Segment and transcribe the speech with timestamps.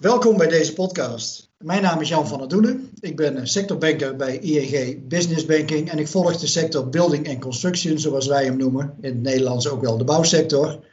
[0.00, 1.50] Welkom bij deze podcast.
[1.58, 2.90] Mijn naam is Jan van der Doelen.
[3.00, 7.98] Ik ben sectorbanker bij ING Business Banking en ik volg de sector Building and Construction,
[7.98, 10.84] zoals wij hem noemen, in het Nederlands ook wel de bouwsector,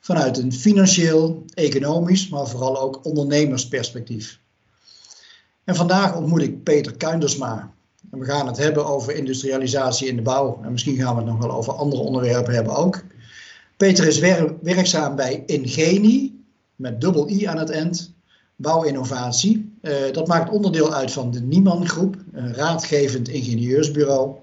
[0.00, 4.40] vanuit een financieel, economisch, maar vooral ook ondernemersperspectief.
[5.64, 7.72] En vandaag ontmoet ik Peter Kuindersma.
[8.10, 10.60] En we gaan het hebben over industrialisatie in de bouw.
[10.62, 13.02] En misschien gaan we het nog wel over andere onderwerpen hebben ook.
[13.76, 14.18] Peter is
[14.62, 16.44] werkzaam bij Ingeni,
[16.76, 18.18] met dubbel I aan het eind,
[18.60, 19.72] bouwinnovatie.
[19.82, 24.34] Uh, dat maakt onderdeel uit van de Nieman Groep, een raadgevend ingenieursbureau.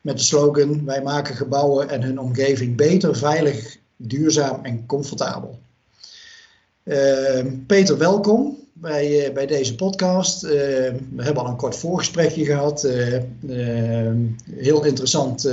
[0.00, 5.58] Met de slogan: Wij maken gebouwen en hun omgeving beter, veilig, duurzaam en comfortabel.
[6.84, 10.40] Uh, Peter, welkom bij, uh, bij deze podcast.
[10.40, 12.82] we hebben al een kort voorgesprekje gehad.
[14.50, 15.50] heel interessant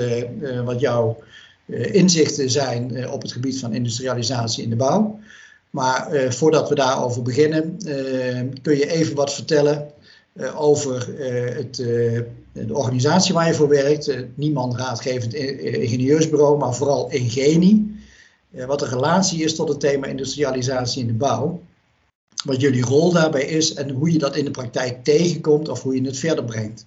[0.65, 1.17] wat jouw
[1.91, 5.19] inzichten zijn op het gebied van industrialisatie in de bouw.
[5.69, 9.91] Maar uh, voordat we daarover beginnen, uh, kun je even wat vertellen
[10.33, 11.07] uh, over
[11.55, 14.15] het, de organisatie waar je voor werkt.
[14.35, 17.97] niemand raadgevend ingenieursbureau, maar vooral Ingeni.
[18.67, 21.61] wat de relatie is tot het thema industrialisatie in de bouw.
[22.45, 25.95] Wat jullie rol daarbij is en hoe je dat in de praktijk tegenkomt of hoe
[25.95, 26.85] je het verder brengt.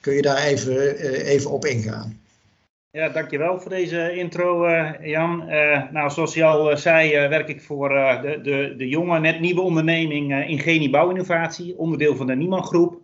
[0.00, 2.20] Kun je daar even, even op ingaan?
[2.96, 5.44] Ja, dankjewel voor deze intro, uh, Jan.
[5.48, 9.40] Uh, nou, zoals je al uh, zei, werk ik voor de, de, de jonge, net
[9.40, 13.00] nieuwe onderneming Ingenie Bouwinnovatie, onderdeel van de Nieman Groep.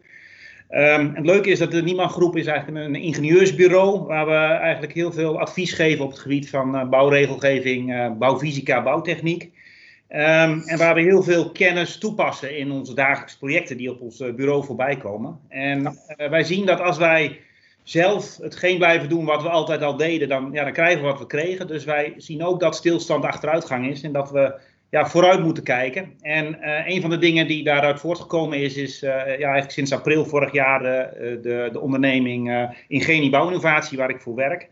[0.70, 4.92] Um, het leuke is dat de Nieman Groep is eigenlijk een ingenieursbureau waar we eigenlijk
[4.92, 9.42] heel veel advies geven op het gebied van bouwregelgeving, bouwfysica, bouwtechniek.
[9.42, 14.24] Um, en waar we heel veel kennis toepassen in onze dagelijkse projecten die op ons
[14.36, 15.38] bureau voorbij komen.
[15.48, 17.40] En wij zien dat als wij
[17.82, 21.18] zelf hetgeen blijven doen wat we altijd al deden, dan, ja, dan krijgen we wat
[21.18, 21.66] we kregen.
[21.66, 24.54] Dus wij zien ook dat stilstand achteruitgang is en dat we
[24.90, 26.12] ja, vooruit moeten kijken.
[26.20, 29.92] En uh, een van de dingen die daaruit voortgekomen is, is uh, ja, eigenlijk sinds
[29.92, 34.68] april vorig jaar de, de, de onderneming Ingenie Bouwinnovatie, waar ik voor werk.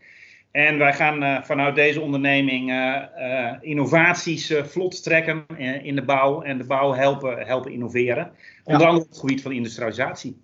[0.51, 2.73] En wij gaan vanuit deze onderneming
[3.61, 5.45] innovaties vlot trekken
[5.83, 8.31] in de bouw en de bouw helpen, helpen innoveren.
[8.63, 10.37] Onder andere op het gebied van industrialisatie.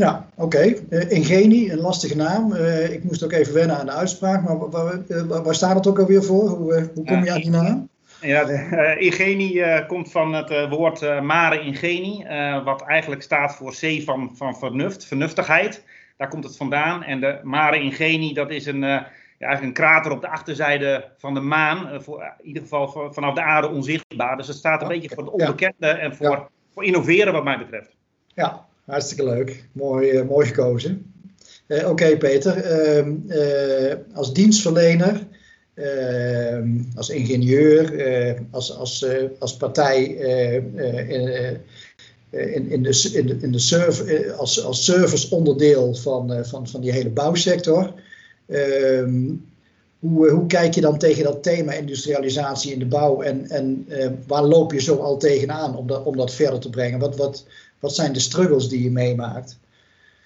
[0.00, 0.56] Ja, oké.
[0.56, 0.78] Okay.
[0.90, 2.52] Uh, Ingenie, een lastige naam.
[2.52, 5.86] Uh, ik moest ook even wennen aan de uitspraak, maar waar, waar, waar staat het
[5.86, 6.48] ook alweer voor?
[6.48, 7.88] Hoe, hoe kom je aan die naam?
[8.20, 12.26] Ja, de, Ingenie komt van het woord mare ingenie,
[12.64, 15.84] wat eigenlijk staat voor C van, van vernuft, vernuftigheid.
[16.16, 17.02] Daar komt het vandaan.
[17.02, 21.34] En de mare ingenie, dat is een, ja, eigenlijk een krater op de achterzijde van
[21.34, 22.02] de maan.
[22.02, 24.36] voor, in ieder geval vanaf de aarde onzichtbaar.
[24.36, 26.48] Dus het staat een beetje voor het onbekende en voor, ja.
[26.74, 27.96] voor innoveren wat mij betreft.
[28.34, 29.64] Ja, Hartstikke leuk.
[29.72, 31.12] Mooi, uh, mooi gekozen.
[31.66, 32.56] Uh, Oké, Peter.
[32.56, 35.26] Ehm, uh, als dienstverlener,
[35.74, 37.92] ehm, als ingenieur,
[38.50, 39.06] als, als,
[39.38, 40.78] als partij in,
[42.70, 47.92] in, de, in, de, in de als, als serviceonderdeel van, van, van die hele bouwsector.
[48.46, 49.30] Ehm,
[49.98, 53.86] hoe, hoe kijk je dan tegen dat thema industrialisatie in de bouw en, en
[54.26, 56.98] waar loop je zo al tegenaan om dat, om dat verder te brengen?
[56.98, 57.44] Wat, wat,
[57.80, 59.58] wat zijn de struggles die je meemaakt?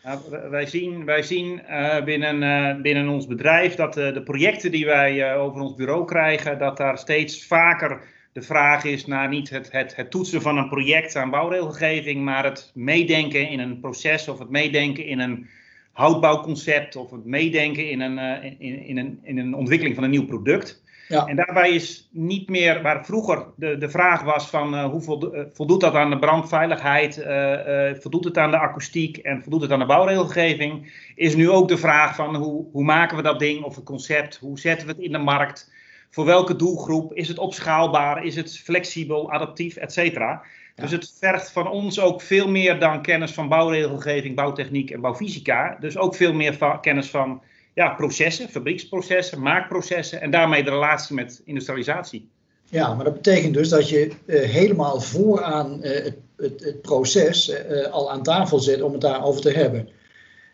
[0.04, 0.18] Nou,
[0.50, 4.84] wij zien, wij zien uh, binnen, uh, binnen ons bedrijf dat uh, de projecten die
[4.84, 8.00] wij over ons bureau krijgen, dat daar steeds vaker
[8.32, 12.44] de vraag is naar niet het, het, het toetsen van een project aan bouwregelgeving, maar
[12.44, 15.48] het meedenken in een proces of het meedenken in een
[15.92, 20.26] houtbouwconcept of het meedenken in een, in, in, een, in een ontwikkeling van een nieuw
[20.26, 20.82] product.
[21.08, 21.26] Ja.
[21.26, 25.44] En daarbij is niet meer waar vroeger de, de vraag was van uh, hoe eh,
[25.52, 29.70] voldoet dat aan de brandveiligheid, uh, uh, voldoet het aan de akoestiek en voldoet het
[29.70, 33.64] aan de bouwregelgeving, is nu ook de vraag van hoe, hoe maken we dat ding
[33.64, 35.72] of het concept, hoe zetten we het in de markt,
[36.10, 40.42] voor welke doelgroep, is het opschaalbaar, is het flexibel, adaptief, et cetera.
[40.76, 40.82] Ja.
[40.82, 45.76] Dus het vergt van ons ook veel meer dan kennis van bouwregelgeving, bouwtechniek en bouwfysica.
[45.80, 47.42] Dus ook veel meer kennis van
[47.74, 52.28] ja, processen, fabrieksprocessen, maakprocessen en daarmee de relatie met industrialisatie.
[52.68, 57.48] Ja, maar dat betekent dus dat je uh, helemaal vooraan uh, het, het, het, proces
[57.48, 59.88] uh, al aan tafel zit om het daarover te hebben.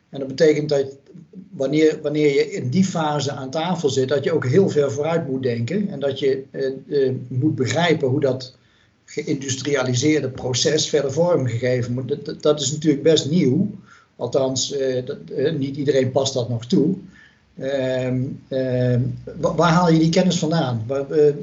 [0.09, 0.99] En dat betekent dat
[1.51, 5.29] wanneer, wanneer je in die fase aan tafel zit, dat je ook heel ver vooruit
[5.29, 5.89] moet denken.
[5.89, 6.45] En dat je
[7.29, 8.57] moet begrijpen hoe dat
[9.05, 12.25] geïndustrialiseerde proces verder vormgegeven moet.
[12.25, 13.71] Dat, dat is natuurlijk best nieuw.
[14.21, 16.95] Althans, uh, dat, uh, niet iedereen past dat nog toe.
[17.59, 18.97] Uh,
[19.41, 20.85] waar haal je die kennis vandaan?
[20.89, 21.35] Eh,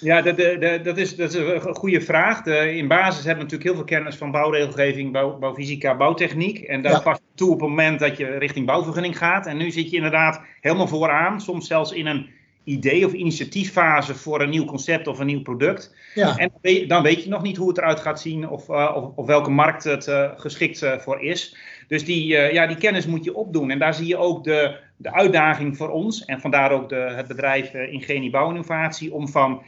[0.00, 2.42] ja, dat, dat, dat, is, dat is een goede vraag.
[2.42, 6.58] De, in basis hebben we natuurlijk heel veel kennis van bouwregelgeving, bouw, bouwfysica, bouwtechniek.
[6.58, 7.00] En dat ja.
[7.00, 9.46] past toe op het moment dat je richting bouwvergunning gaat.
[9.46, 12.26] En nu zit je inderdaad helemaal vooraan, soms zelfs in een
[12.64, 15.94] idee of initiatieffase voor een nieuw concept of een nieuw product.
[16.14, 16.36] Ja.
[16.36, 16.50] En
[16.88, 19.50] dan weet je nog niet hoe het eruit gaat zien of, uh, of, of, welke
[19.50, 21.56] markt het uh, geschikt uh, voor is.
[21.88, 23.70] Dus die, ja, die kennis moet je opdoen.
[23.70, 27.26] En daar zie je ook de, de uitdaging voor ons en vandaar ook de, het
[27.26, 29.62] bedrijf Ingenie Bouwinnovatie om van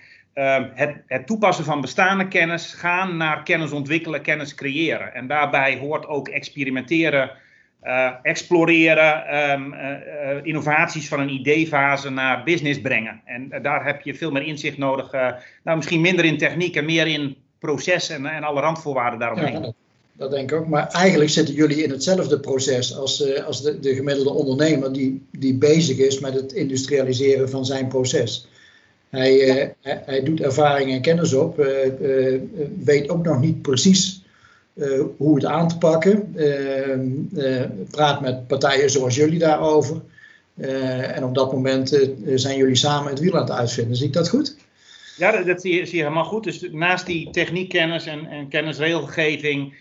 [0.75, 5.15] het, het, toepassen van bestaande kennis gaan naar kennis ontwikkelen, kennis creëren.
[5.15, 7.31] En daarbij hoort ook experimenteren,
[7.85, 9.81] uh, exploreren, um, uh,
[10.43, 13.21] innovaties van een ideefase naar business brengen.
[13.25, 15.13] En daar heb je veel meer inzicht nodig.
[15.63, 19.63] nou, misschien minder in techniek en meer in proces en, en alle randvoorwaarden daaromheen.
[19.63, 19.73] Ja,
[20.13, 20.69] dat denk ik ook.
[20.69, 25.55] Maar eigenlijk zitten jullie in hetzelfde proces als, als de, de gemiddelde ondernemer die, die
[25.55, 28.47] bezig is met het industrialiseren van zijn proces.
[29.13, 32.41] Eh, hij, hij, doet ervaring en kennis op, eh, eh,
[32.85, 34.22] weet ook nog niet precies
[35.17, 36.37] hoe het aan te pakken.
[37.91, 40.01] praat met partijen zoals jullie daarover.
[41.15, 41.89] en op dat moment
[42.35, 43.97] zijn jullie samen het wiel aan het uitvinden.
[43.97, 44.57] Zie ik dat goed?
[45.17, 46.45] Ja, dat, zie, je, zie, je, helemaal goed.
[46.45, 49.75] Dus naast die techniekkennis en, en kennisregelgeving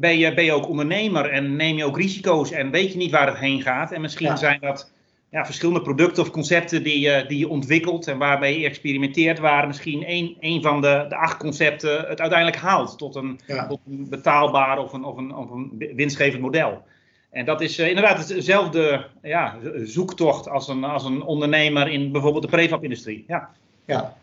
[0.00, 3.10] ben, je, ben je ook ondernemer en neem je ook risico's en weet je niet
[3.10, 3.92] waar het heen gaat.
[3.92, 4.90] En misschien zijn dat
[5.36, 9.66] ja, verschillende producten of concepten die, je, die je ontwikkelt en waarbij je experimenteert, waar
[9.66, 14.06] misschien één, één van de, de acht concepten het uiteindelijk haalt tot een, tot een
[14.08, 16.82] betaalbaar of een, of, een, of een winstgevend model.
[17.30, 22.44] En dat is uh, inderdaad hetzelfde ja, zoektocht als een, als een ondernemer in bijvoorbeeld
[22.44, 23.24] de prefab-industrie.
[23.28, 23.50] Ja.
[23.86, 24.16] ja,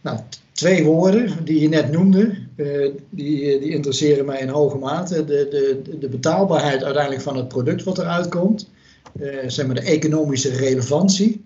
[0.00, 0.18] nou,
[0.52, 5.24] twee woorden die je net noemde, uh, die, die interesseren mij in hoge mate.
[5.24, 8.70] De, de, de betaalbaarheid uiteindelijk van het product wat eruit komt
[9.46, 11.44] zeg maar de economische relevantie.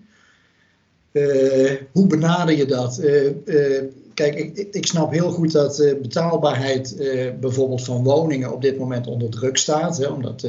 [1.11, 2.99] Uh, hoe benader je dat?
[3.03, 3.81] Uh,
[4.13, 6.95] kijk, ik, ik, snap heel goed dat betaalbaarheid
[7.39, 10.39] bijvoorbeeld van woningen op dit moment onder druk staat, hè, omdat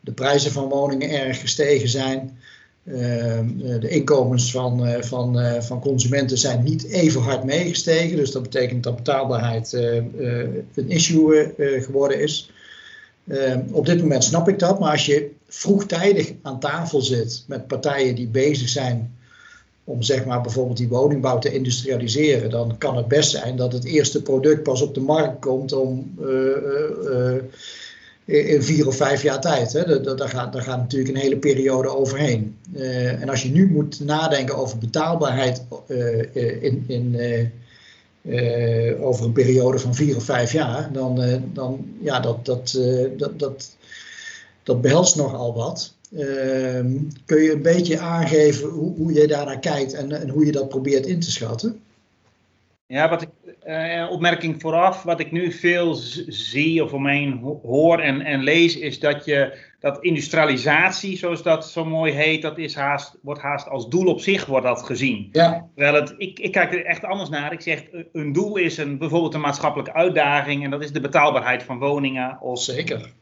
[0.00, 2.38] de prijzen van woningen erg gestegen zijn.
[2.84, 8.96] de inkomens van, van, van consumenten zijn niet even hard meegestegen, dus dat betekent dat
[8.96, 12.50] betaalbaarheid een issue geworden is.
[13.28, 17.66] Ehm, op dit moment snap ik dat, maar als je vroegtijdig aan tafel zit met
[17.66, 19.16] partijen die bezig zijn
[19.84, 23.84] om zeg maar bijvoorbeeld die woningbouw te industrialiseren, dan kan het best zijn dat het
[23.84, 27.34] eerste product pas op de markt komt om uh,
[28.24, 29.72] in vier of vijf jaar tijd.
[29.72, 30.00] Hè.
[30.00, 32.56] Daar, gaat, daar gaat natuurlijk een hele periode overheen.
[33.20, 35.62] en als je nu moet nadenken over betaalbaarheid
[36.60, 37.16] in, in
[39.00, 42.78] over een periode van vier of vijf jaar, dan, dan ja, dat, dat,
[43.16, 43.76] dat, dat,
[44.64, 45.94] dat behelst nogal wat.
[46.16, 50.52] Ehm, kun je een beetje aangeven hoe, hoe je daarnaar kijkt en, en hoe je
[50.52, 51.80] dat probeert in te schatten?
[52.86, 53.28] Ja, wat ik,
[53.66, 55.94] uh, opmerking vooraf, wat ik nu veel
[56.28, 61.84] zie of omheen hoor en, en lees, is dat je dat industrialisatie, zoals dat zo
[61.84, 65.28] mooi heet, dat is haast, wordt haast als doel op zich wordt dat gezien.
[65.32, 65.68] Ja.
[65.74, 67.52] Terwijl het, ik, ik kijk er echt anders naar.
[67.52, 71.62] Ik zeg, een doel is een, bijvoorbeeld een maatschappelijke uitdaging en dat is de betaalbaarheid
[71.62, 72.40] van woningen.
[72.40, 73.12] Of Zeker.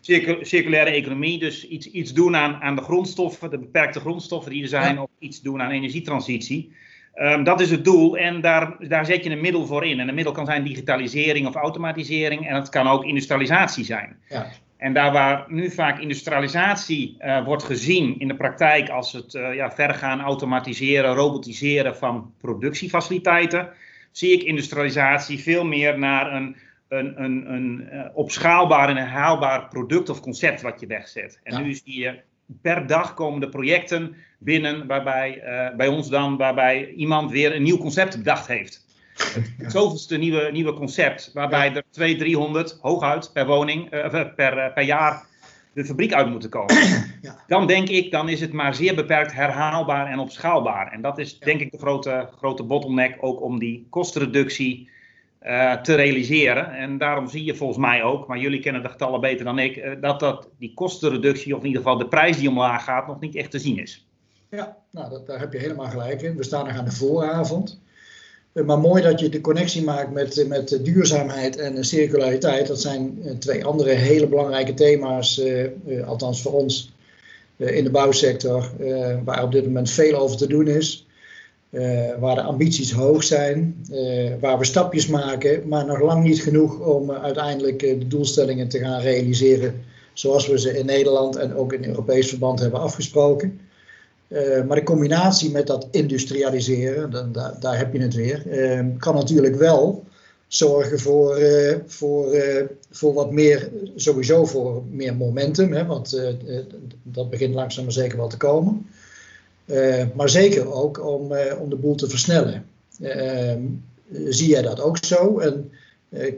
[0.40, 4.68] circulaire economie, dus iets, iets doen aan, aan de grondstoffen, de beperkte grondstoffen die er
[4.68, 6.72] zijn, of iets doen aan energietransitie.
[7.14, 10.00] Um, dat is het doel en daar, daar zet je een middel voor in.
[10.00, 14.16] En een middel kan zijn digitalisering of automatisering en het kan ook industrialisatie zijn.
[14.28, 14.46] Ja.
[14.76, 19.54] En daar waar nu vaak industrialisatie uh, wordt gezien in de praktijk als het uh,
[19.54, 23.68] ja, vergaan automatiseren, robotiseren van productiefaciliteiten,
[24.10, 26.56] zie ik industrialisatie veel meer naar een,
[26.88, 31.40] een, een, een uh, opschaalbaar en herhaalbaar product of concept wat je wegzet.
[31.42, 32.20] En nu zie je
[32.62, 35.42] per dag komen de projecten binnen waarbij
[35.76, 38.84] bij ons dan waarbij iemand weer een nieuw concept bedacht heeft.
[39.58, 44.82] Het zoveelste nieuwe, nieuwe concept, waarbij er 200, 300 hooguit per woning, uh, per, per
[44.82, 45.26] jaar
[45.72, 46.74] de fabriek uit moeten komen.
[47.22, 47.44] Ja.
[47.46, 50.92] Dan denk ik, dan is het maar zeer beperkt herhaalbaar en opschaalbaar.
[50.92, 54.90] En dat is denk ik de grote, grote bottleneck ook om die kostenreductie
[55.46, 56.70] uh, te realiseren.
[56.70, 59.76] En daarom zie je volgens mij ook, maar jullie kennen de getallen beter dan ik,
[59.76, 63.20] uh, dat, dat die kostenreductie, of in ieder geval de prijs die omlaag gaat, nog
[63.20, 64.06] niet echt te zien is.
[64.48, 66.36] Ja, nou, dat, daar heb je helemaal gelijk in.
[66.36, 67.80] We staan nog aan de vooravond.
[68.52, 72.66] Eh, maar mooi dat je de connectie maakt met, met duurzaamheid en circulariteit.
[72.66, 75.42] Dat zijn eh, twee andere hele belangrijke thema's,
[76.06, 76.92] althans voor ons
[77.56, 78.70] in de bouwsector,
[79.24, 81.06] waar op dit moment veel over te doen is.
[82.20, 83.86] Waar de ambities hoog zijn,
[84.40, 89.00] waar we stapjes maken, maar nog lang niet genoeg om uiteindelijk de doelstellingen te gaan
[89.00, 89.74] realiseren
[90.12, 93.60] zoals we ze in Nederland en ook in Europees verband hebben afgesproken.
[94.66, 98.42] Maar de combinatie met dat industrialiseren, dan, daar, heb je het weer,
[98.98, 100.04] kan natuurlijk wel
[100.46, 101.38] zorgen voor,
[101.86, 102.36] voor,
[102.90, 106.20] voor wat meer, sowieso voor meer momentum, hè, want
[107.02, 108.86] dat begint langzaam maar zeker wel te komen.
[110.14, 112.66] Maar zeker ook om, om de boel te versnellen.
[113.02, 113.62] Ehm,
[114.12, 115.38] zie jij dat ook zo?
[115.38, 115.72] En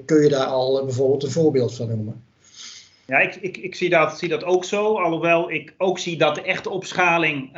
[0.05, 2.23] kun je daar al bijvoorbeeld een voorbeeld van noemen?
[3.07, 4.97] Ja, ik, ik, ik zie, dat, zie dat ook zo.
[4.97, 7.53] Alhoewel ik ook zie dat de echte opschaling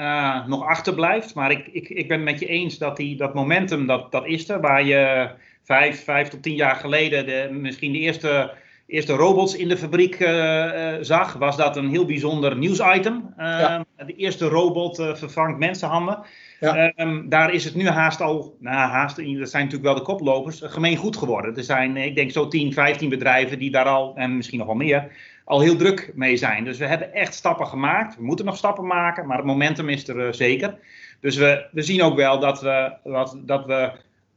[0.47, 1.35] nog achterblijft.
[1.35, 4.27] Maar ik, ik, ik ben het met je eens dat die, dat momentum, dat, dat
[4.27, 4.61] is er.
[4.61, 5.31] Waar je
[5.63, 8.53] vijf, vijf tot tien jaar geleden de, misschien de eerste,
[8.87, 13.35] eerste robots in de fabriek uh, zag, was dat een heel bijzonder nieuwsitem.
[13.37, 13.85] Ja.
[14.07, 16.19] De eerste robot vervangt mensenhanden.
[16.61, 16.93] Ja.
[16.97, 20.61] Um, daar is het nu haast al, nou haast, dat zijn natuurlijk wel de koplopers,
[20.65, 21.57] gemeen goed geworden.
[21.57, 24.77] Er zijn, ik denk zo 10, 15 bedrijven die daar al, en misschien nog wel
[24.77, 25.13] meer,
[25.45, 26.65] al heel druk mee zijn.
[26.65, 28.17] Dus we hebben echt stappen gemaakt.
[28.17, 30.79] We moeten nog stappen maken, maar het momentum is er uh, zeker.
[31.21, 33.93] Dus we, we zien ook wel dat we, dat, dat, we,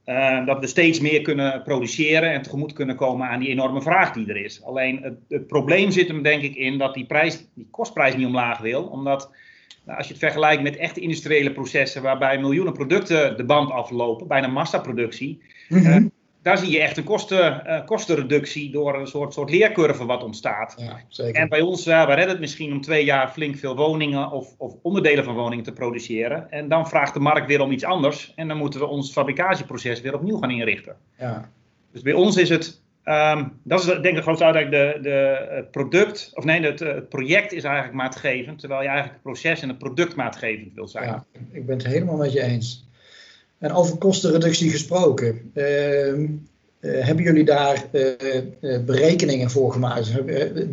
[0.10, 4.12] uh, dat we steeds meer kunnen produceren en tegemoet kunnen komen aan die enorme vraag
[4.12, 4.64] die er is.
[4.64, 8.26] Alleen het, het probleem zit hem denk ik in dat die, prijs, die kostprijs niet
[8.26, 9.32] omlaag wil, omdat
[9.86, 14.28] nou, als je het vergelijkt met echte industriële processen waarbij miljoenen producten de band aflopen,
[14.28, 19.34] bijna massaproductie, mm -hmm daar zie je echt een kosten, uh, kostenreductie door een soort,
[19.34, 20.74] soort leercurve wat ontstaat.
[20.78, 21.42] Ja, zeker.
[21.42, 24.56] En bij ons, uh, we redden het misschien om twee jaar flink veel woningen of,
[24.58, 26.52] of, onderdelen van woningen te produceren.
[26.52, 28.34] En dan vraagt de markt weer om iets anders.
[28.36, 30.96] En dan moeten we ons fabricatieproces weer opnieuw gaan inrichten.
[31.18, 31.50] Ja.
[31.92, 35.48] Dus bij ons is het, um, dat is denk ik de grootste uitdaging, de, de,
[35.50, 38.60] het product, of nee, het, het project is eigenlijk maatgevend.
[38.60, 41.06] Terwijl je eigenlijk het proces en het product maatgevend wil zijn.
[41.06, 42.89] Ja, ik ben het helemaal met je eens.
[43.60, 45.52] En over kostenreductie gesproken.
[45.54, 46.26] Ehm,
[46.80, 50.12] eh, hebben jullie daar uh, berekeningen voor gemaakt?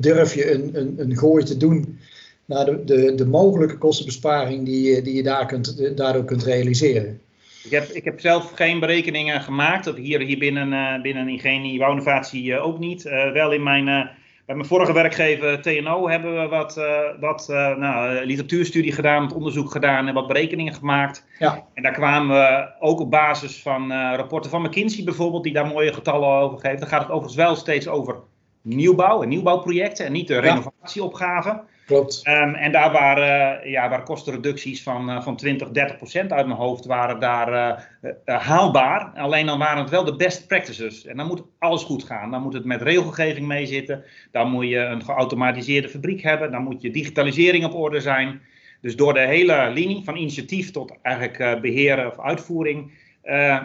[0.02, 1.98] Durf je een, een, een gooi te doen
[2.44, 7.20] naar de, de, de mogelijke kostenbesparing die, die je daar kunt, daardoor kunt realiseren?
[7.64, 9.96] Ik heb, ik heb zelf geen berekeningen gemaakt.
[9.96, 13.02] Hier, hier binnen, binnen Ingenie Wouwinnovatie ook niet.
[13.32, 14.10] wel in mijn
[14.46, 19.32] bij mijn vorige werkgever TNO hebben we wat, uh, wat uh, nou, literatuurstudie gedaan, wat
[19.32, 21.26] onderzoek gedaan en wat berekeningen gemaakt.
[21.38, 21.64] Ja.
[21.74, 25.66] En daar kwamen we ook op basis van uh, rapporten van McKinsey bijvoorbeeld, die daar
[25.66, 26.78] mooie getallen over geven.
[26.78, 28.16] Dan gaat het overigens wel steeds over
[28.62, 31.62] nieuwbouw en nieuwbouwprojecten en niet de renovatieopgaven.
[31.86, 32.22] Klopt.
[32.28, 36.58] Um, en daar waren, ja, waren kostenreducties van, uh, van 20, 30 procent uit mijn
[36.58, 39.12] hoofd waren daar uh, haalbaar.
[39.14, 41.06] Alleen dan waren het wel de best practices.
[41.06, 42.30] En dan moet alles goed gaan.
[42.30, 44.04] Dan moet het met regelgeving meezitten.
[44.30, 46.50] Dan moet je een geautomatiseerde fabriek hebben.
[46.50, 48.40] Dan moet je digitalisering op orde zijn.
[48.80, 52.92] Dus door de hele linie, van initiatief tot eigenlijk beheren of uitvoering,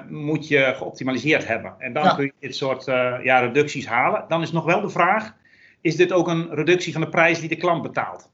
[0.10, 1.76] moet je geoptimaliseerd hebben.
[1.80, 2.14] En dan ja.
[2.14, 2.86] kun je dit soort
[3.24, 4.26] ja, reducties halen.
[4.28, 5.40] Dan is nog wel de vraag
[5.82, 8.30] is dit ook een reductie van de prijs die de klant betaalt?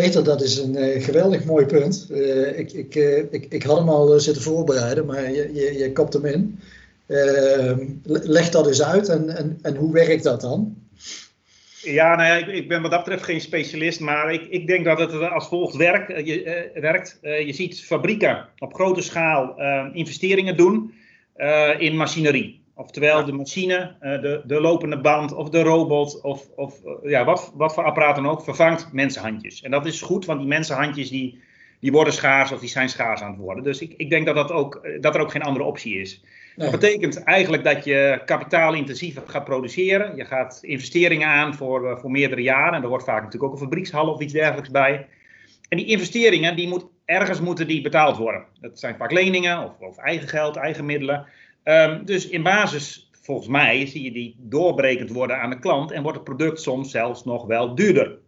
[0.00, 2.06] Peter, dat is een uh, geweldig mooi punt.
[2.10, 5.92] Uh, ik, ik, uh, ik, ik had hem al zitten voorbereiden, maar je, je, je
[5.92, 6.60] kopt hem in.
[8.04, 10.76] leg dat eens uit en, en, en hoe werkt dat dan?
[11.82, 14.84] Ja, nou ja, ik, ik, ben wat dat betreft geen specialist, maar ik, ik denk
[14.84, 16.26] dat het als volgt werkt.
[16.26, 17.18] Je, werkt.
[17.20, 19.54] je ziet fabrieken op grote schaal
[19.92, 20.94] investeringen doen
[21.78, 22.63] in machinerie.
[22.76, 27.24] Oftewel de machine, eh, de, de lopende band of de robot of, of eh, ja,
[27.24, 29.62] wat, wat voor apparaat dan ook vervangt mensenhandjes.
[29.62, 31.42] En dat is goed, want die mensenhandjes die,
[31.80, 33.64] die worden schaars of die zijn schaars aan het worden.
[33.64, 36.24] Dus ik, ik denk dat, dat, ook, eh, dat er ook geen andere optie is.
[36.56, 40.16] Dat betekent eigenlijk dat je kapitaalintensiever gaat produceren.
[40.16, 42.74] Je gaat investeringen aan voor, voor meerdere jaren.
[42.74, 45.06] En er wordt vaak natuurlijk ook een fabriekshal of iets dergelijks bij.
[45.68, 48.44] En die investeringen, die moet, ergens moeten die betaald worden.
[48.60, 51.26] Dat zijn vaak leningen of, of eigen geld, eigen middelen.
[51.64, 56.02] Um, dus in basis, volgens mij, zie je die doorbrekend worden aan de klant en
[56.02, 58.18] wordt het product soms zelfs nog wel duurder.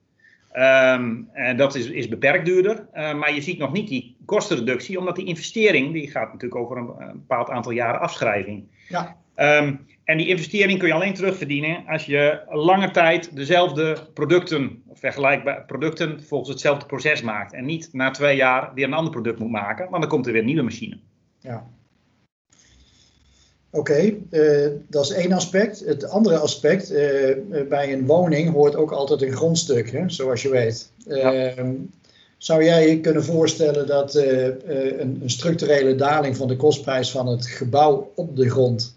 [0.55, 4.99] Um, en dat is, is beperkt duurder, uh, maar je ziet nog niet die kostenreductie,
[4.99, 8.65] omdat die investering, die gaat natuurlijk over een, een bepaald aantal jaren afschrijving.
[8.89, 9.17] Ja.
[9.37, 14.99] Um, en die investering kun je alleen terugverdienen als je lange tijd dezelfde producten, of
[14.99, 17.53] vergelijkbare producten, volgens hetzelfde proces maakt.
[17.53, 20.33] En niet na twee jaar weer een ander product moet maken, want dan komt er
[20.33, 20.99] weer een nieuwe machine.
[21.39, 21.67] Ja.
[23.77, 25.81] Oké, uh, dat is één aspect.
[25.81, 26.99] Het andere aspect, uh,
[27.69, 30.91] bij een woning hoort ook altijd een grondstuk, hè, zoals je weet.
[31.07, 31.55] Ja.
[31.57, 31.69] Uh,
[32.39, 37.47] zou jij je kunnen voorstellen dat een, een, structurele daling van de kostprijs van het
[37.47, 38.97] gebouw op de grond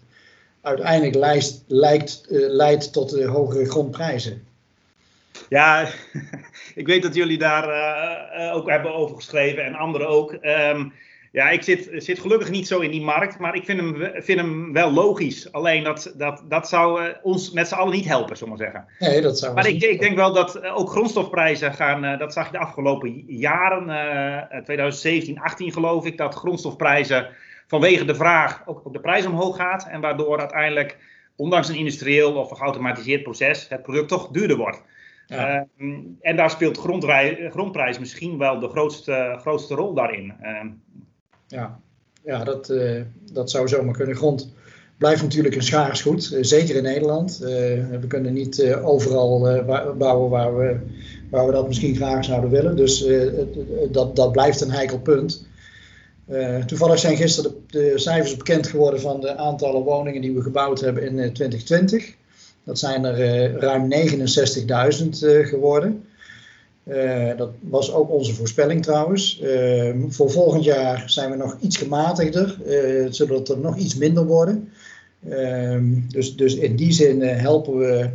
[0.60, 4.42] uiteindelijk lijst, lijkt, leidt tot hogere grondprijzen?
[5.48, 5.88] Ja,
[6.74, 7.64] ik weet dat jullie daar
[8.52, 10.32] ook hebben over geschreven en anderen ook.
[10.32, 10.92] Um,
[11.32, 14.40] ja, ik zit, zit gelukkig niet zo in die markt, maar ik vind hem, vind
[14.40, 15.52] hem wel logisch.
[15.52, 18.86] Alleen dat, dat, dat zou uh, ons met z'n allen niet helpen, zullen we zeggen.
[18.98, 22.32] Nee, dat zou maar ik, ik denk wel dat uh, ook grondstofprijzen gaan, uh, dat
[22.32, 23.84] zag je de afgelopen jaren,
[24.64, 27.28] 2017, 18 geloof ik, dat grondstofprijzen
[27.66, 29.86] vanwege de vraag ook, ook de prijs omhoog gaat.
[29.88, 30.98] En waardoor uiteindelijk,
[31.36, 34.82] ondanks een industrieel of een geautomatiseerd proces, het product toch duurder wordt.
[35.26, 35.66] Ja.
[35.78, 36.78] Ehm, en daar speelt
[37.50, 40.34] grondprijs misschien wel de grootste, grootste rol daarin.
[40.40, 40.68] Ehm,
[41.50, 41.80] ja,
[42.24, 42.72] ja dat,
[43.32, 44.16] dat zou zomaar kunnen.
[44.16, 44.52] Grond
[44.98, 47.38] blijft natuurlijk een schaars goed, zeker in Nederland.
[47.38, 49.64] we kunnen niet overal
[49.98, 50.76] bouwen waar we,
[51.30, 52.76] waar we dat misschien graag zouden willen.
[52.76, 53.06] Dus
[53.90, 55.48] dat, dat blijft een heikel punt.
[56.66, 60.80] Toevallig zijn gisteren de, de, cijfers bekend geworden van de aantallen woningen die we gebouwd
[60.80, 62.06] hebben in 2020.
[62.06, 62.12] Eh,
[62.64, 63.98] dat zijn er ruim 69.000
[65.48, 66.04] geworden.
[67.36, 69.42] Dat was ook onze voorspelling trouwens.
[70.08, 72.56] voor volgend jaar zijn we nog iets gematigder,
[73.10, 74.68] zodat er nog iets minder worden.
[76.08, 78.08] dus, dus in die zin helpen we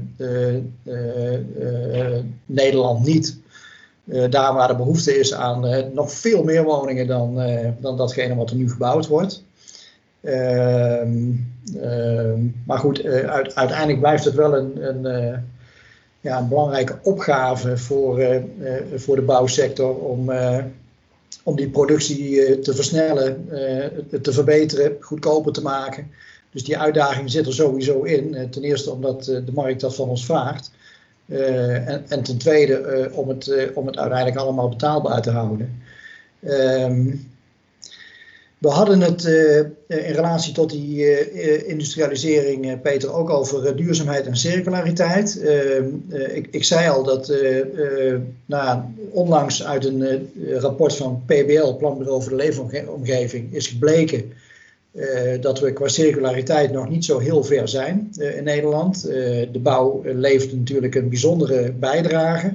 [2.46, 3.38] Nederland niet
[4.06, 7.98] uh, daar waar de behoefte is aan uh, nog veel meer woningen dan, uh, dan
[7.98, 9.44] datgene wat er nu gebouwd wordt.
[10.22, 11.32] Ehm,
[11.82, 15.06] ehm, maar goed, uit, uiteindelijk blijft het wel een, een,
[16.26, 18.42] ja, een belangrijke opgave voor,
[18.96, 20.32] voor de bouwsector om,
[21.44, 23.48] om die productie te versnellen,
[24.22, 26.12] te verbeteren, goedkoper te maken.
[26.52, 28.50] Dus die uitdaging zit er sowieso in.
[28.50, 30.72] ten eerste omdat de markt dat van ons vraagt.
[31.26, 35.30] Eh, en, en, ten tweede eh, om, het, eh, om het uiteindelijk allemaal betaalbaar te
[35.32, 35.82] houden.
[36.40, 37.16] Ehm,
[38.66, 39.24] we hadden het
[39.88, 45.42] in relatie tot die industrialisering, Peter, ook over duurzaamheid en circulariteit.
[45.42, 45.86] Ehm,
[46.34, 47.34] ik, ik, zei al dat
[49.12, 50.30] onlangs uit een
[50.60, 54.32] rapport van PBL, Planbureau voor de Leefomgeving, is gebleken
[55.42, 59.02] dat we qua circulariteit nog niet zo heel ver zijn in Nederland.
[59.52, 62.54] De bouw levert natuurlijk een bijzondere bijdrage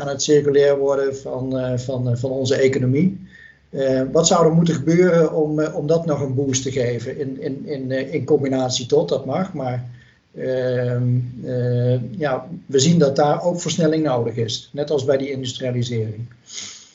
[0.00, 3.23] aan het circulair worden van, van, van onze economie.
[4.12, 7.18] Wat zou er moeten gebeuren om, om dat nog een boost te geven?
[7.18, 9.84] In, in, in, in combinatie tot, dat mag, maar
[10.36, 11.04] ehm,
[12.10, 16.26] ja, we zien dat daar ook versnelling nodig is, net als bij die industrialisering.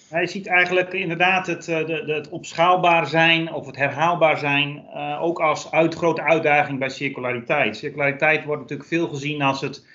[0.10, 4.84] Hij ziet eigenlijk inderdaad het, eh, de, de, het opschaalbaar zijn of het herhaalbaar zijn
[5.22, 7.78] ook als uit, grote uitdaging bij circulariteit.
[7.78, 9.86] Circulariteit wordt natuurlijk veel gezien als het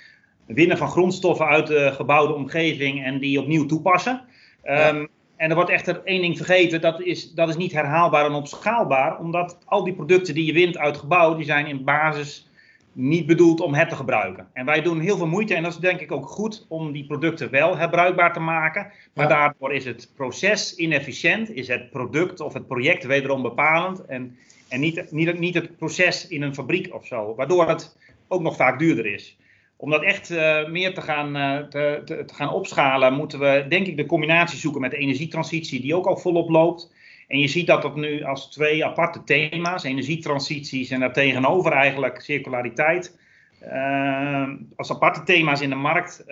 [0.47, 4.21] winnen van grondstoffen uit de gebouwde omgeving en die opnieuw toepassen.
[4.65, 8.33] Um, En er wordt echter één ding vergeten, dat is, dat is niet herhaalbaar en
[8.33, 12.49] opschaalbaar, omdat al die producten die je wint uit gebouw, die zijn in basis
[12.93, 14.49] niet bedoeld om het te gebruiken.
[14.53, 17.07] En wij doen heel veel moeite, en dat is denk ik ook goed, om die
[17.07, 18.93] producten wel herbruikbaar te maken.
[19.15, 24.05] Maar daardoor is het proces inefficiënt, is het product of het project wederom bepalend.
[24.05, 24.37] En,
[24.69, 27.97] en niet, niet, niet het proces in een fabriek of zo, waardoor het
[28.29, 29.37] ook nog vaak duurder is.
[29.85, 33.67] Om dat echt uh, meer te gaan, uh, te, te, te, gaan opschalen, moeten we
[33.69, 36.93] denk ik de combinatie zoeken met de energietransitie, die ook al volop loopt.
[37.29, 43.19] En je ziet dat dat nu als twee aparte thema's, energietransities en daartegenover eigenlijk circulariteit,
[43.63, 46.25] uh, als aparte thema's in de markt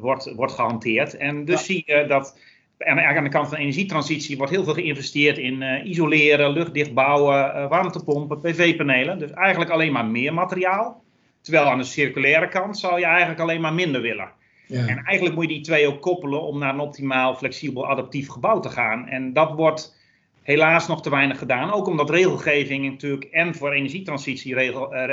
[0.00, 1.16] wordt, wordt gehanteerd.
[1.16, 2.38] En dus zie je dat
[2.78, 8.40] aan de kant van de energietransitie wordt heel veel geïnvesteerd in isoleren, luchtdicht bouwen, warmtepompen,
[8.40, 9.18] PV-panelen.
[9.18, 11.06] Dus eigenlijk alleen maar meer materiaal.
[11.40, 14.32] Terwijl aan de circulaire kant zou je eigenlijk alleen maar minder willen.
[14.66, 14.86] Ja.
[14.86, 18.60] En eigenlijk moet je die twee ook koppelen om naar een optimaal, flexibel, adaptief gebouw
[18.60, 19.08] te gaan.
[19.08, 19.96] En dat wordt
[20.42, 21.72] helaas nog te weinig gedaan.
[21.72, 25.04] Ook omdat regelgeving natuurlijk en voor energietransitie regel, uh,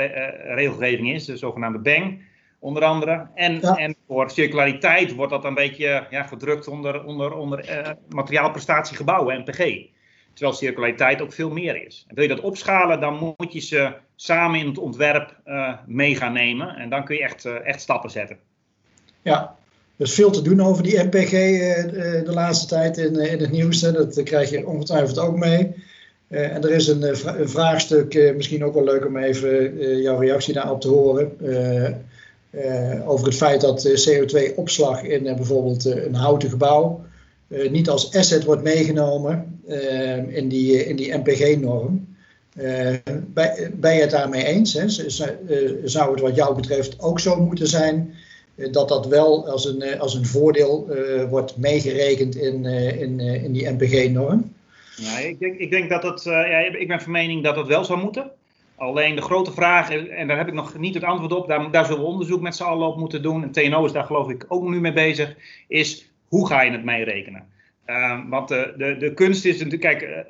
[0.54, 2.18] regelgeving is, de zogenaamde BANG
[2.58, 3.28] onder andere.
[3.34, 8.96] En, en voor circulariteit wordt dat een beetje ja, gedrukt onder, onder, onder uh, materiaalprestatie
[8.96, 9.94] gebouwen, NPG.
[10.36, 12.04] Terwijl circulariteit ook veel meer is.
[12.08, 16.16] En wil je dat opschalen, dan moet je ze samen in het ontwerp uh, mee
[16.16, 16.76] gaan nemen.
[16.76, 18.38] En dan kun je echt, echt stappen zetten.
[19.22, 19.56] Ja,
[19.96, 23.32] er is veel te doen over die MPG eh, eh, de laatste tijd in, eh,
[23.32, 23.80] in het nieuws.
[23.80, 25.84] Dat krijg je ongetwijfeld ook mee.
[26.28, 27.16] en er is een,
[27.48, 31.32] vraagstuk, misschien ook wel leuk om even jouw reactie daarop te horen.
[33.06, 37.04] over het feit dat CO2-opslag in bijvoorbeeld een houten gebouw
[37.48, 39.60] niet als asset wordt meegenomen
[40.28, 42.16] in die, in die MPG-norm.
[43.72, 44.72] ben je het daarmee eens?
[44.72, 44.88] Hè?
[45.88, 48.14] Zou het wat jou betreft ook zo moeten zijn
[48.56, 53.00] eh, dat dat wel als een, eh, als een voordeel uh, wordt meegerekend in, uh,
[53.00, 54.54] in, uh, in die NPG-norm?
[54.96, 58.00] Ja, ik, denk, ik denk dat ja, ik ben van mening dat het wel zou
[58.00, 58.30] moeten.
[58.76, 61.84] Alleen de grote vraag, en daar heb ik nog niet het antwoord op, daar, daar
[61.84, 63.42] zullen we onderzoek met z'n allen op moeten doen.
[63.42, 65.36] En TNO is daar geloof ik ook nu mee bezig,
[65.68, 67.54] is hoe ga je het meerekenen?
[67.86, 70.26] Um, want de, de, de kunst is natuurlijk, kijk,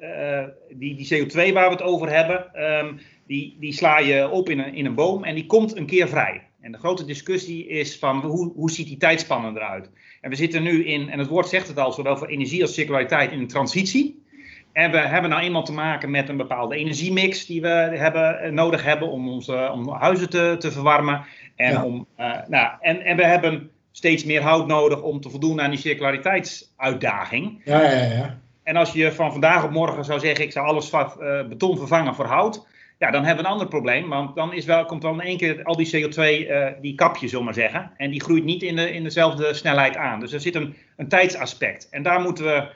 [0.70, 4.58] die, die CO2 waar we het over hebben, um, die, die sla je op in
[4.58, 6.42] een, in een boom en die komt een keer vrij.
[6.60, 9.90] En de grote discussie is van hoe, hoe ziet die tijdspannen eruit?
[10.20, 12.74] En we zitten nu in, en het woord zegt het al, zowel voor energie als
[12.74, 14.24] circulariteit in een transitie.
[14.72, 18.50] En we hebben nou eenmaal te maken met een bepaalde energiemix die we hebben, eh,
[18.52, 21.24] nodig hebben om onze om huizen te, te verwarmen.
[21.56, 25.60] En, om, uh, nou, en, en we hebben steeds meer hout nodig om te voldoen
[25.60, 27.60] aan die circulariteitsuitdaging.
[27.64, 28.38] Ja, ja, ja.
[28.62, 31.08] En als je van vandaag op morgen zou zeggen, ik zou alles uh,
[31.48, 32.66] beton vervangen voor hout,
[32.98, 34.08] ja, dan hebben we een ander probleem.
[34.08, 37.28] Want dan is wel, komt wel in één keer al die CO2, uh, die kapje,
[37.28, 37.90] zullen maar zeggen.
[37.96, 40.20] En die groeit niet in, de, in dezelfde snelheid aan.
[40.20, 41.88] Dus er zit een, een tijdsaspect.
[41.90, 42.68] En daar moeten we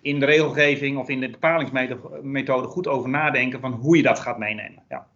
[0.00, 4.38] in de regelgeving of in de bepalingsmethode goed over nadenken van hoe je dat gaat
[4.38, 4.82] meenemen.
[4.88, 5.06] Ja.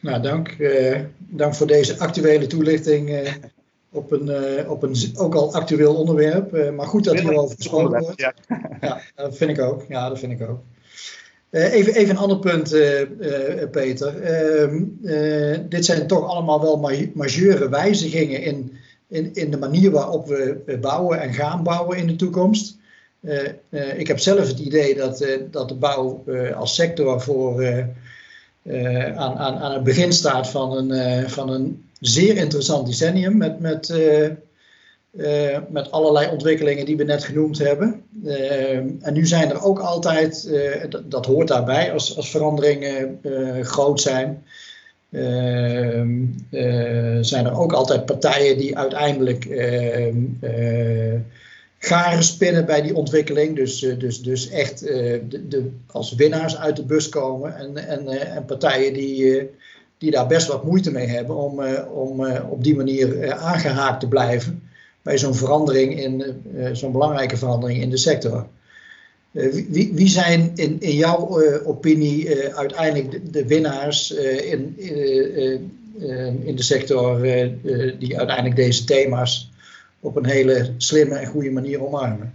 [0.00, 0.56] Nou, dank.
[0.58, 3.10] Uh, dank voor deze actuele toelichting
[3.92, 6.72] op, een, uh, op een ook al actueel onderwerp.
[6.74, 8.20] maar goed dat hierover gesproken wordt.
[8.20, 8.34] Ja.
[8.80, 9.00] ja.
[9.14, 9.84] dat vind ik ook.
[9.88, 10.60] Ja, dat vind ik ook.
[11.50, 12.70] even, even een ander punt,
[13.70, 14.20] Peter.
[14.20, 14.82] Ehm,
[15.68, 16.78] dit zijn toch allemaal wel
[17.14, 18.72] majeure wijzigingen in,
[19.08, 22.76] in, in de manier waarop we bouwen en gaan bouwen in de toekomst.
[23.96, 26.24] ik heb zelf het idee dat, dat de bouw
[26.54, 27.64] als sector voor
[29.14, 33.88] aan, aan, aan het begin staat van een, van een zeer interessant decennium met, met,
[33.88, 38.02] uh, met allerlei ontwikkelingen die we net genoemd hebben.
[39.00, 40.50] en nu zijn er ook altijd,
[40.88, 43.18] dat, dat, hoort daarbij als, als veranderingen
[43.62, 44.44] groot zijn,
[47.20, 49.44] zijn er ook altijd partijen die uiteindelijk
[51.84, 53.56] garen spinnen bij die ontwikkeling.
[53.56, 54.90] Dus, dus, dus echt uh,
[55.28, 57.56] de, de, als winnaars uit de bus komen.
[57.56, 59.50] En, en, uh, en partijen die,
[60.02, 61.60] die daar best wat moeite mee hebben om,
[61.92, 64.62] om op die manier aangehaakt te blijven
[65.02, 66.24] bij zo'n verandering, in
[66.72, 68.46] zo'n belangrijke verandering in de sector.
[69.30, 74.74] Wie, wie, zijn in, in jouw opinie uiteindelijk de, de winnaars in,
[76.44, 77.22] in de sector
[77.98, 79.50] die uiteindelijk deze thema's
[80.00, 82.32] op een hele slimme en goede manier omarmen.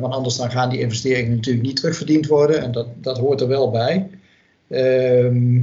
[0.00, 3.48] want anders dan gaan die investeringen natuurlijk niet terugverdiend worden en dat, dat hoort er
[3.48, 4.08] wel bij.
[4.68, 5.60] Ehm,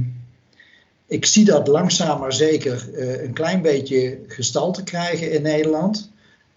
[1.06, 2.88] ik zie dat langzaam maar zeker
[3.24, 6.10] een klein beetje gestalte krijgen in Nederland.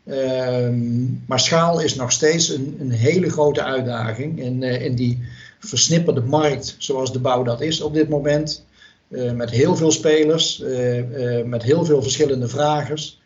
[0.06, 5.20] Ehm, maar schaal is nog steeds een, een hele grote uitdaging in, in die
[5.68, 8.66] versnipperde markt zoals de bouw dat is op dit moment.
[9.10, 13.22] Uh, met heel veel spelers, uh, uh, met heel veel verschillende vragers.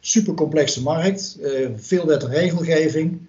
[0.00, 1.38] Super complexe markt,
[1.76, 3.20] veel wet en regelgeving.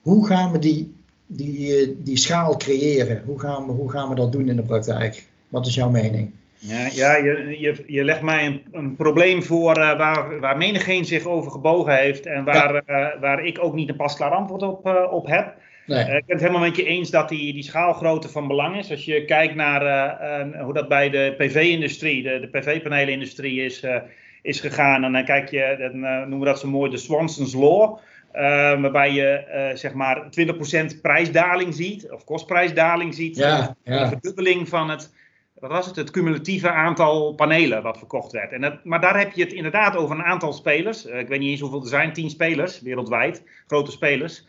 [0.00, 0.94] Hoe gaan we die,
[1.26, 3.22] die, die schaal creëren?
[3.24, 5.24] Hoe gaan, we, hoe gaan we dat doen in de praktijk?
[5.48, 6.30] Wat is jouw mening?
[6.58, 11.24] Ja, ja je, je, je legt mij een, een probleem voor waar, waar menigeen zich
[11.24, 13.18] over gebogen heeft en waar, ja.
[13.20, 15.54] waar ik ook niet een pasklaar antwoord op, op heb.
[15.86, 16.04] Nee.
[16.04, 18.90] Uh, ik ben het helemaal met je eens dat die, die schaalgrootte van belang is.
[18.90, 19.82] Als je kijkt naar
[20.52, 23.84] uh, hoe dat bij de PV-industrie, de, de PV-panelenindustrie is,
[24.42, 25.04] is gegaan.
[25.04, 27.98] En dan kijk je, dan noemen we dat zo mooi de Swanson's Law.
[28.80, 30.22] waarbij je zeg maar
[30.94, 33.36] 20% prijsdaling ziet, of kostprijsdaling ziet.
[33.36, 34.02] Ja, ja.
[34.02, 35.12] Een verdubbeling van het,
[35.58, 38.52] wat was het, het cumulatieve aantal panelen wat verkocht werd.
[38.52, 41.04] En dat, maar daar heb je het inderdaad over een aantal spelers.
[41.04, 44.44] ik weet niet eens hoeveel er zijn, 10 spelers wereldwijd, grote spelers.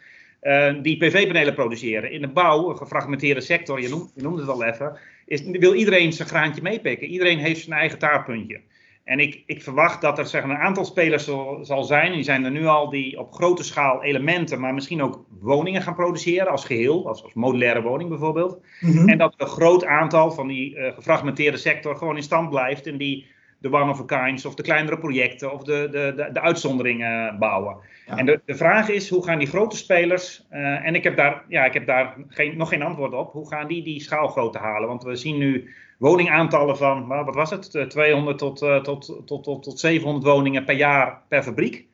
[0.82, 2.12] Die PV-panelen produceren.
[2.12, 5.74] In de bouw, een gefragmenteerde sector, je, noemt, je noemde het al even, is, wil
[5.74, 7.08] iedereen zijn graantje meepikken.
[7.08, 8.62] Iedereen heeft zijn eigen taartpuntje.
[9.08, 12.44] En ik, ik verwacht dat er zeg, een aantal spelers zal, zal zijn, die zijn
[12.44, 16.66] er nu al, die op grote schaal elementen, maar misschien ook woningen gaan produceren als
[16.66, 18.60] geheel, als, als modulaire woning bijvoorbeeld.
[18.80, 19.10] Mhm.
[19.10, 22.98] En dat een groot aantal van die uh, gefragmenteerde sector gewoon in stand blijft en
[22.98, 23.26] die
[23.60, 27.40] de one of a kinds of de kleinere projecten of de, de, de, de uitzonderingen
[27.40, 27.78] bouwen.
[28.06, 31.44] En de, de vraag is, hoe gaan die grote spelers, uh, en ik heb daar,
[31.48, 34.88] ja, ik heb daar geen, nog geen antwoord op, hoe gaan die die schaalgrootte halen?
[34.88, 39.64] Want we zien nu woningaantallen van, wat was het, 200 tot, uh, tot, tot, tot,
[39.64, 41.86] tot 700 woningen per jaar per fabriek.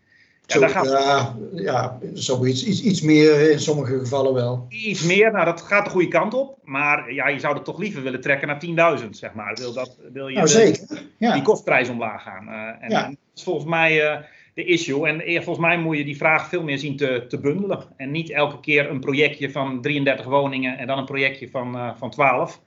[0.45, 0.89] Ja, Zo, gaat...
[0.89, 2.65] ja, ja, zoiets.
[2.65, 4.65] Iets, iets meer in sommige gevallen wel.
[4.69, 6.57] Iets meer, nou dat gaat de goede kant op.
[6.63, 9.53] Maar ja, je zou het toch liever willen trekken naar 10.000, zeg maar.
[9.59, 11.03] Wil, dat, wil je nou, zeker.
[11.17, 11.33] Ja.
[11.33, 12.47] die kostprijs omlaag gaan.
[12.47, 13.05] Uh, en, ja.
[13.05, 14.17] en, dat is volgens mij uh,
[14.53, 15.07] de issue.
[15.07, 17.83] En volgens mij moet je die vraag veel meer zien te, te bundelen.
[17.97, 21.89] En niet elke keer een projectje van 33 woningen en dan een projectje van, uh,
[21.97, 22.61] van 12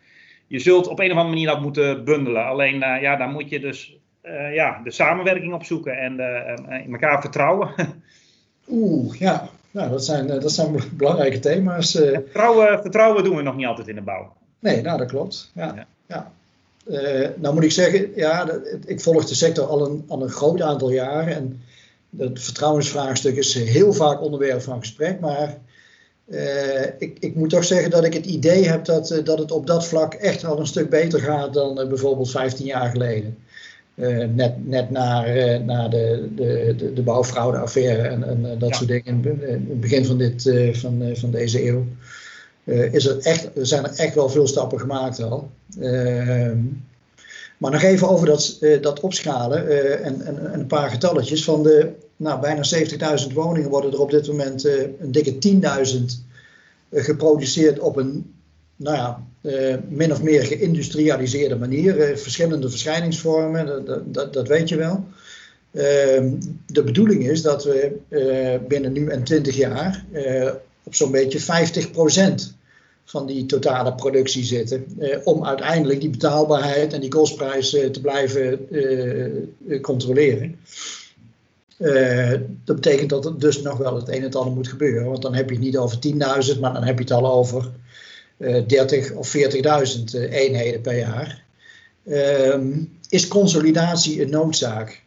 [0.48, 2.46] je zult op een of andere manier dat moeten bundelen.
[2.46, 7.20] Alleen ja, dan moet je dus uh, ja, de samenwerking opzoeken en uh, in elkaar
[7.20, 7.70] vertrouwen.
[8.68, 9.48] Oeh, ja.
[9.70, 11.90] Nou, dat zijn, dat zijn belangrijke thema's.
[11.90, 14.32] Vertrouwen, vertrouwen doen we nog niet altijd in de bouw.
[14.58, 15.50] Nee, nou dat klopt.
[15.54, 15.74] Ja,
[16.06, 16.32] ja.
[16.86, 17.32] ja.
[17.36, 20.60] nou moet ik zeggen, ja, dat, ik volg de sector al een, al een groot
[20.60, 21.34] aantal jaren.
[21.34, 21.62] En
[22.18, 25.20] het vertrouwensvraagstuk is heel vaak onderwerp van gesprek.
[25.20, 25.58] Maar
[26.28, 29.50] uh, ik, ik, moet toch zeggen dat ik het idee heb dat, uh, dat het
[29.50, 33.38] op dat vlak echt al een stuk beter gaat dan bijvoorbeeld 15 jaar geleden.
[34.34, 35.24] Net, net na,
[35.58, 38.74] na de, de, de, de bouwfraudeaffaire en, en dat ja.
[38.74, 41.84] soort dingen in, het begin van, dit, van, van deze eeuw.
[42.92, 45.50] is er, echt, zijn er echt wel veel stappen gemaakt al.
[45.80, 46.58] Ehm,
[47.58, 49.68] maar nog even over dat, dat opschalen
[50.02, 51.44] en, en, en, een paar getalletjes.
[51.44, 52.62] Van de nou, bijna
[53.26, 55.60] 70.000 woningen worden er op dit moment uh, een dikke
[55.98, 56.02] 10.000
[56.90, 58.34] uh, geproduceerd op een
[58.76, 62.18] nou ja, uh, min of meer geïndustrialiseerde manier.
[62.18, 65.04] verschillende verschijningsvormen, dat, dat, dat, weet je wel.
[65.72, 66.30] Ehm,
[66.66, 67.96] de bedoeling is dat we
[68.68, 70.04] binnen nu en 20 jaar
[70.82, 72.54] op zo'n beetje 50%
[73.04, 74.84] van die totale productie zitten.
[75.24, 78.68] om uiteindelijk die betaalbaarheid en die kostprijs te blijven
[79.80, 80.58] controleren.
[82.64, 85.10] Dat betekent dat er dus nog wel het een en het ander moet gebeuren.
[85.10, 85.98] Want dan heb je het niet over
[86.54, 87.70] 10.000, maar dan heb je het al over
[88.38, 89.42] 30 of 40.000
[90.14, 91.44] uh, eenheden per jaar.
[92.04, 92.58] Uh,
[93.08, 95.04] is consolidatie een noodzaak?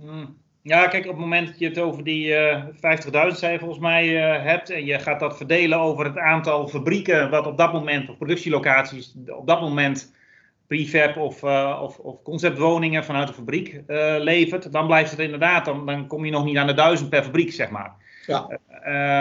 [0.00, 0.40] Hmm.
[0.62, 3.80] Ja, kijk, op het moment dat je het over die uh, eh, 50.000 zei volgens
[3.80, 4.08] mij
[4.40, 8.16] hebt en je gaat dat verdelen over het aantal fabrieken wat op dat moment, of
[8.16, 10.12] productielocaties, op dat moment
[10.66, 11.42] prefab of,
[11.82, 13.80] of, of, conceptwoningen vanuit de fabriek
[14.18, 17.22] levert, dan blijft het inderdaad, dan, dan kom je nog niet aan de duizend per
[17.22, 18.01] fabriek, zeg maar.
[18.26, 18.58] Ja.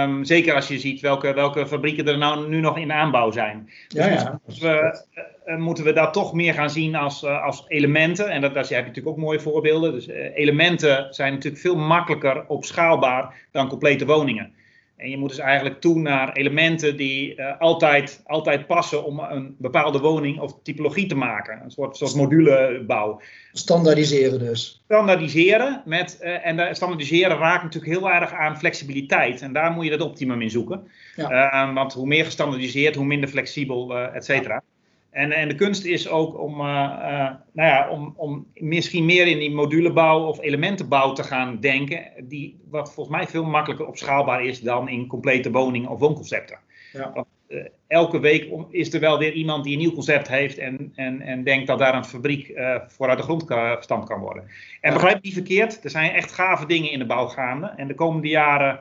[0.04, 3.70] Um, zeker als je ziet welke, welke fabrieken er nou nu nog in aanbouw zijn.
[3.88, 4.40] Dus ja, ja.
[4.46, 5.04] We,
[5.46, 8.30] uh, moeten we dat toch meer gaan zien als, als elementen.
[8.30, 9.92] En dat, daar heb je natuurlijk ook mooie voorbeelden.
[9.92, 14.54] Dus elementen zijn natuurlijk veel makkelijker opschaalbaar dan complete woningen.
[15.02, 19.56] En je moet dus eigenlijk toe naar elementen die uh, altijd, altijd passen om een
[19.58, 21.62] bepaalde woning of typologie te maken.
[21.64, 23.22] Een soort zoals modulebouw.
[23.52, 24.82] Standaardiseren dus.
[24.84, 25.82] Standaardiseren.
[25.86, 29.42] Met, uh, en standaardiseren raakt natuurlijk heel erg aan flexibiliteit.
[29.42, 30.88] En daar moet je het optimum in zoeken.
[31.16, 31.68] Ja.
[31.68, 34.64] Uh, want hoe meer gestandaardiseerd, hoe minder flexibel, et cetera.
[35.12, 39.28] En, en de kunst is ook om, uh, uh, nou ja, om, om misschien meer
[39.28, 42.12] in die modulebouw of elementenbouw te gaan denken.
[42.24, 46.58] Die, wat volgens mij veel makkelijker opschaalbaar is dan in complete woningen of woonconcepten.
[46.94, 47.12] Ja.
[47.14, 50.92] Want, uh, elke week is er wel weer iemand die een nieuw concept heeft en,
[50.96, 52.54] en, en denkt dat daar een fabriek
[52.88, 54.44] voor uit de grond gestampt kan worden.
[54.82, 57.74] En begrijp niet verkeerd, er zijn echt gave dingen in de bouw gaande.
[57.78, 58.80] En de komende jaren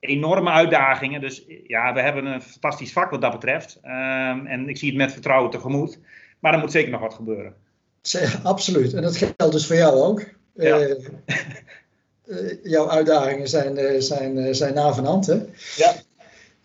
[0.00, 1.20] enorme uitdagingen.
[1.20, 3.78] Dus ja, we hebben een fantastisch vak wat dat betreft.
[3.84, 5.98] Um, en ik zie het met vertrouwen tegemoet.
[6.38, 7.54] Maar er moet zeker nog wat gebeuren.
[8.42, 8.94] Absoluut.
[8.94, 10.24] En dat geldt dus voor jou ook.
[10.54, 10.80] Ja.
[10.80, 10.94] Uh,
[12.26, 15.26] uh, jouw uitdagingen zijn, uh, zijn, zijn na van hand.
[15.26, 15.34] Hè?
[15.76, 15.94] Ja.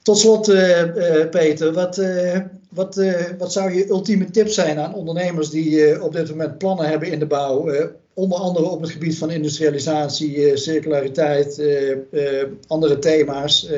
[0.02, 0.46] Tot slot,
[1.30, 2.02] Peter, wat,
[2.70, 3.04] wat,
[3.38, 7.20] wat zou je ultieme tip zijn aan ondernemers die op dit moment plannen hebben in
[7.20, 7.72] de bouw?
[8.13, 13.69] Onder andere op het gebied van industrialisatie, eh, circulariteit, eh, eh, andere thema's.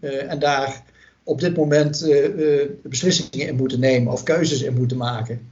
[0.00, 0.82] en daar
[1.24, 2.14] op dit moment
[2.82, 5.50] beslissingen in moeten nemen of keuzes in moeten maken.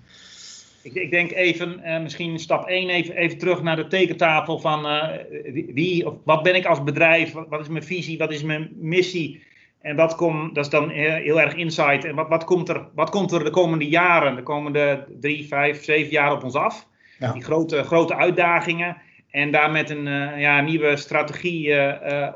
[0.82, 4.86] Ik, ik denk even, misschien stap 1 even, even terug naar de tekentafel van
[5.74, 9.42] wie, of wat ben ik als bedrijf, wat, is mijn visie, wat is mijn missie.
[9.80, 12.04] En wat komt, dat is dan heel, erg insight.
[12.04, 15.84] En wat, wat, komt er, wat komt er de komende jaren, de komende drie, vijf,
[15.84, 16.86] zeven jaar op ons af?
[17.18, 18.96] Die grote, grote uitdagingen.
[19.30, 20.04] En daar met een
[20.38, 21.74] ja, nieuwe strategie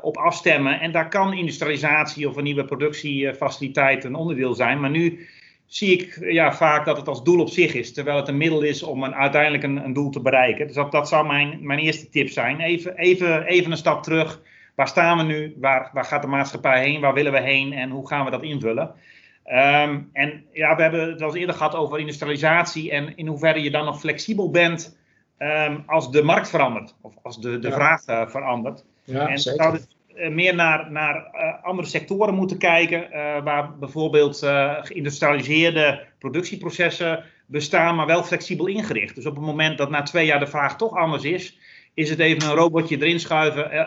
[0.01, 0.79] op afstemmen.
[0.79, 4.79] En daar kan industrialisatie of een nieuwe productiefaciliteit een onderdeel zijn.
[4.79, 5.27] Maar nu
[5.69, 8.61] zie ik ja, vaak dat het als doel op zich is, terwijl het een middel
[8.61, 10.67] is om een, uiteindelijk een, een doel te bereiken.
[10.67, 12.59] Dus dat, dat zou mijn, mijn eerste tip zijn.
[12.59, 14.41] Even, even, even een stap terug.
[14.75, 15.55] Waar staan we nu?
[15.57, 17.01] Waar, waar gaat de maatschappij heen?
[17.01, 17.73] Waar willen we heen?
[17.73, 18.91] En hoe gaan we dat invullen?
[19.49, 23.71] Ehm, en ja, we hebben het eens eerder gehad over industrialisatie en in hoeverre je
[23.71, 24.97] dan nog flexibel bent
[25.37, 28.85] ehm, als de markt verandert of als de, de vraag uh, verandert.
[29.03, 29.79] Ja, en zeker.
[30.15, 33.09] Eh, meer naar, naar uh, andere sectoren moeten kijken,
[33.43, 34.37] waar bijvoorbeeld
[34.81, 39.15] geïndustrialiseerde productieprocessen bestaan, maar wel flexibel ingericht.
[39.15, 41.58] Dus op het moment dat na twee jaar de vraag toch anders is,
[41.99, 43.77] is het even een robotje erin schuiven,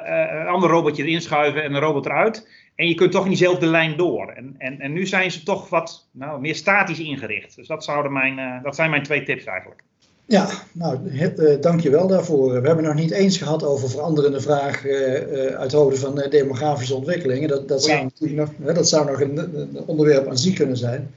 [0.40, 2.48] een ander robotje erin schuiven en een robot eruit.
[2.74, 4.28] En je kunt toch in diezelfde lijn door.
[4.28, 7.56] En, en, en nu zijn ze toch wat nou, meer statisch ingericht.
[7.56, 9.82] Dus dat, zouden mijn, dat zijn mijn twee tips eigenlijk.
[10.26, 12.60] Ja, nou, uh, dank je wel daarvoor.
[12.60, 16.94] We hebben nog niet eens gehad over veranderende vragen uh, uh, uit hoofde van demografische
[16.94, 17.48] ontwikkelingen.
[17.48, 21.10] Dat, dat, zou, natuurlijk nog, dat zou nog een, een, onderwerp aan zich kunnen zijn.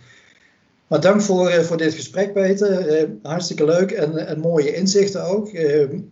[0.88, 3.10] Maar dank voor, voor dit gesprek, Peter.
[3.22, 5.50] hartstikke leuk en, mooie inzichten ook.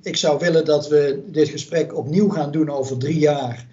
[0.02, 3.66] ik zou willen dat we dit gesprek opnieuw gaan doen over drie jaar.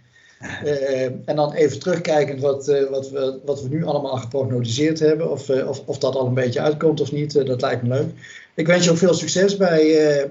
[1.24, 5.30] en dan even terugkijkend wat, wat, we, wat we nu allemaal geprognosticeerd hebben.
[5.30, 7.46] Of, of, of dat al een beetje uitkomt of niet.
[7.46, 8.08] dat lijkt me leuk.
[8.54, 10.30] Ik wens je ook veel succes bij,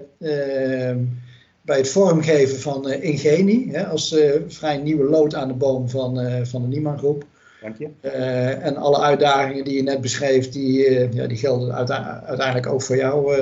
[1.62, 3.70] bij het vormgeven van uh, Ingeni.
[3.72, 4.16] Hè, als
[4.48, 7.26] vrij nieuwe lood aan de boom van, van de Nieman Groep.
[7.62, 8.10] Dank je.
[8.62, 11.76] en alle uitdagingen die je net beschreef, die, ja, die gelden
[12.26, 13.36] uiteindelijk ook voor jou,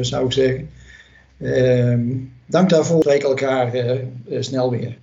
[0.00, 0.70] zou ik zeggen.
[1.40, 2.02] Ehm,
[2.46, 2.96] dank daarvoor.
[2.96, 3.72] We spreken elkaar
[4.40, 4.98] snel weer.